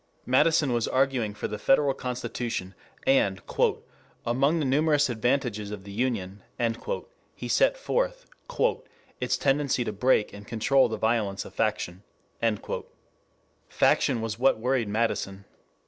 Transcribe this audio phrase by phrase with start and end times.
[0.25, 2.73] Madison was arguing for the federal constitution,
[3.05, 3.39] and
[4.25, 6.41] "among the numerous advantages of the union"
[7.35, 8.25] he set forth
[9.19, 12.01] "its tendency to break and control the violence of faction."
[13.69, 15.45] Faction was what worried Madison.